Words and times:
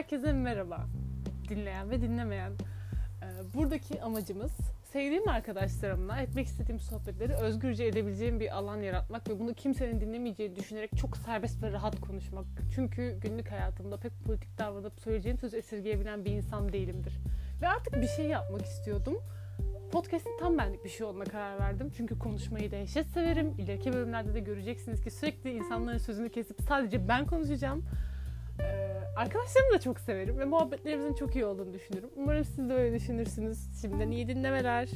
Herkese 0.00 0.32
merhaba. 0.32 0.86
Dinleyen 1.48 1.90
ve 1.90 2.02
dinlemeyen. 2.02 2.52
Ee, 2.52 3.54
buradaki 3.54 4.02
amacımız 4.02 4.52
sevdiğim 4.92 5.28
arkadaşlarımla 5.28 6.20
etmek 6.20 6.46
istediğim 6.46 6.80
sohbetleri 6.80 7.32
özgürce 7.32 7.84
edebileceğim 7.84 8.40
bir 8.40 8.56
alan 8.56 8.76
yaratmak 8.82 9.28
ve 9.28 9.40
bunu 9.40 9.54
kimsenin 9.54 10.00
dinlemeyeceğini 10.00 10.56
düşünerek 10.56 10.96
çok 10.96 11.16
serbest 11.16 11.62
ve 11.62 11.72
rahat 11.72 12.00
konuşmak. 12.00 12.44
Çünkü 12.74 13.18
günlük 13.22 13.50
hayatımda 13.50 13.96
pek 13.96 14.12
politik 14.26 14.58
davranıp 14.58 15.00
söyleyeceğim 15.00 15.38
söz 15.38 15.54
esirgeyebilen 15.54 16.24
bir 16.24 16.30
insan 16.30 16.72
değilimdir. 16.72 17.18
Ve 17.62 17.68
artık 17.68 18.02
bir 18.02 18.08
şey 18.08 18.26
yapmak 18.26 18.62
istiyordum. 18.62 19.18
Podcast'in 19.92 20.38
tam 20.40 20.58
benlik 20.58 20.84
bir 20.84 20.90
şey 20.90 21.06
olma 21.06 21.24
karar 21.24 21.58
verdim. 21.58 21.90
Çünkü 21.96 22.18
konuşmayı 22.18 22.70
dehşet 22.70 23.06
severim. 23.06 23.54
İleriki 23.58 23.92
bölümlerde 23.92 24.34
de 24.34 24.40
göreceksiniz 24.40 25.02
ki 25.02 25.10
sürekli 25.10 25.52
insanların 25.52 25.98
sözünü 25.98 26.30
kesip 26.30 26.60
sadece 26.60 27.08
ben 27.08 27.26
konuşacağım. 27.26 27.84
Arkadaşlarımı 29.20 29.74
da 29.74 29.80
çok 29.80 30.00
severim 30.00 30.38
ve 30.38 30.44
muhabbetlerimizin 30.44 31.14
çok 31.14 31.34
iyi 31.34 31.44
olduğunu 31.44 31.72
düşünüyorum. 31.72 32.10
Umarım 32.16 32.44
siz 32.44 32.68
de 32.68 32.74
öyle 32.74 32.94
düşünürsünüz. 32.94 33.80
Şimdiden 33.80 34.10
iyi 34.10 34.28
dinlemeler. 34.28 34.88